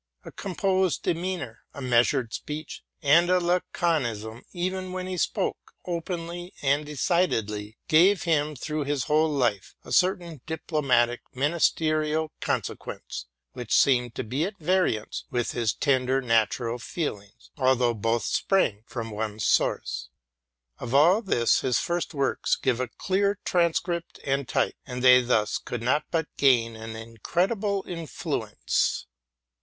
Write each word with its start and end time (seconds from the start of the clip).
A 0.25 0.31
composed 0.31 1.03
demeanor, 1.03 1.59
a 1.75 1.79
meas 1.79 2.07
ured 2.07 2.33
speech, 2.33 2.81
and 3.03 3.29
a 3.29 3.39
laconism 3.39 4.41
even 4.51 4.93
when 4.93 5.05
he 5.05 5.15
spoke 5.15 5.73
openly 5.85 6.55
and 6.63 6.83
decidedly, 6.87 7.77
gave 7.87 8.23
him, 8.23 8.55
through 8.55 8.85
his 8.85 9.03
whole 9.03 9.29
life, 9.29 9.75
a 9.85 9.91
certain 9.91 10.41
diplo 10.47 10.81
matic 10.83 11.19
ministerial 11.35 12.31
consequence, 12.41 13.27
which 13.53 13.71
seemed 13.75 14.15
to 14.15 14.23
be 14.23 14.43
at 14.43 14.57
variance 14.57 15.25
with 15.29 15.51
his 15.51 15.71
tender 15.71 16.19
natural 16.19 16.79
feelings, 16.79 17.51
although 17.59 17.93
both 17.93 18.23
sprang 18.23 18.81
from 18.87 19.11
one 19.11 19.37
source. 19.39 20.09
Of 20.79 20.95
all 20.95 21.21
this, 21.21 21.61
his 21.61 21.77
first 21.77 22.15
works 22.15 22.55
give 22.55 22.79
a 22.79 22.87
clear 22.97 23.37
transcript 23.45 24.19
and 24.23 24.47
type; 24.47 24.77
and 24.87 25.03
they 25.03 25.21
thus 25.21 25.59
could 25.59 25.83
not 25.83 26.05
but 26.09 26.25
gain 26.37 26.75
an 26.75 26.95
incredible 26.95 27.83
influ 27.83 28.49
ence. 28.49 29.05